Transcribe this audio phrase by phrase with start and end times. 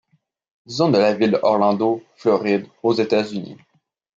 [0.67, 3.55] Zone de la ville de Orlando, Floride, aux États-Unis.